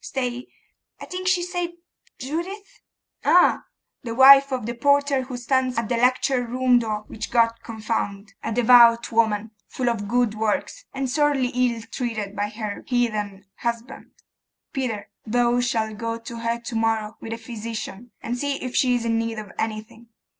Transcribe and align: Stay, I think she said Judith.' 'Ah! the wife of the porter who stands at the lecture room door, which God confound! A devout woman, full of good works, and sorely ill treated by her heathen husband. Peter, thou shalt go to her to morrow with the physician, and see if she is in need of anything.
Stay, 0.00 0.46
I 1.00 1.06
think 1.06 1.26
she 1.26 1.42
said 1.42 1.70
Judith.' 2.20 2.82
'Ah! 3.24 3.64
the 4.04 4.14
wife 4.14 4.52
of 4.52 4.64
the 4.64 4.74
porter 4.74 5.22
who 5.22 5.36
stands 5.36 5.76
at 5.76 5.88
the 5.88 5.96
lecture 5.96 6.46
room 6.46 6.78
door, 6.78 7.02
which 7.08 7.32
God 7.32 7.50
confound! 7.64 8.34
A 8.44 8.52
devout 8.52 9.10
woman, 9.10 9.50
full 9.66 9.88
of 9.90 10.06
good 10.06 10.34
works, 10.36 10.84
and 10.94 11.10
sorely 11.10 11.48
ill 11.48 11.82
treated 11.90 12.36
by 12.36 12.48
her 12.48 12.84
heathen 12.86 13.46
husband. 13.56 14.12
Peter, 14.72 15.10
thou 15.26 15.58
shalt 15.58 15.98
go 15.98 16.16
to 16.16 16.38
her 16.38 16.60
to 16.60 16.76
morrow 16.76 17.16
with 17.20 17.32
the 17.32 17.36
physician, 17.38 18.12
and 18.22 18.38
see 18.38 18.62
if 18.62 18.76
she 18.76 18.94
is 18.94 19.04
in 19.04 19.18
need 19.18 19.40
of 19.40 19.50
anything. 19.58 20.10